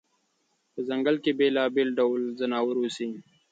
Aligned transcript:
په 0.71 0.79
ځنګل 0.87 1.15
کې 1.23 1.31
بېلابېل 1.39 1.89
ډول 1.99 2.21
ځناور 2.39 2.75
اوسي. 2.79 3.09